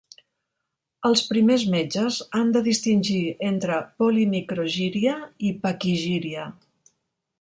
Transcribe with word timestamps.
Els 1.09 1.21
primers 1.33 1.65
metges 1.73 2.17
han 2.39 2.49
de 2.55 2.63
distingir 2.69 3.19
entre 3.51 3.77
polimicrogíria 4.01 5.15
i 5.51 5.53
paquigíria. 5.67 6.49